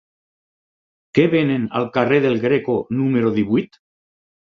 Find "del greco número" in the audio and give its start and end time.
2.23-3.33